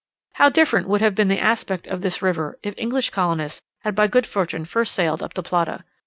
[0.33, 4.07] How different would have been the aspect of this river if English colonists had by
[4.07, 5.83] good fortune first sailed up the Plata!